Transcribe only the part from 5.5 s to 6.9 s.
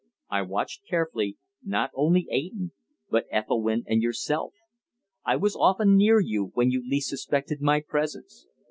often near you when you